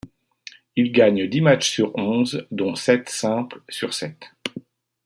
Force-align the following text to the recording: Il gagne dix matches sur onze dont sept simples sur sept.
Il 0.75 0.91
gagne 0.91 1.27
dix 1.29 1.41
matches 1.41 1.69
sur 1.69 1.95
onze 1.95 2.47
dont 2.49 2.73
sept 2.73 3.07
simples 3.07 3.61
sur 3.69 3.93
sept. 3.93 4.31